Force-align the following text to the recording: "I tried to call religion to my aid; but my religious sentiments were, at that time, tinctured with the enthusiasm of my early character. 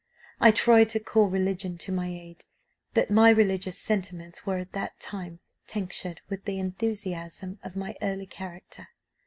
"I 0.39 0.49
tried 0.49 0.89
to 0.89 0.99
call 0.99 1.27
religion 1.27 1.77
to 1.77 1.91
my 1.91 2.07
aid; 2.07 2.45
but 2.95 3.11
my 3.11 3.29
religious 3.29 3.77
sentiments 3.77 4.47
were, 4.47 4.57
at 4.57 4.71
that 4.71 4.99
time, 4.99 5.41
tinctured 5.67 6.21
with 6.27 6.45
the 6.45 6.57
enthusiasm 6.57 7.59
of 7.61 7.75
my 7.75 7.95
early 8.01 8.25
character. 8.25 8.87